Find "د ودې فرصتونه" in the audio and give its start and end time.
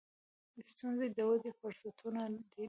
1.17-2.21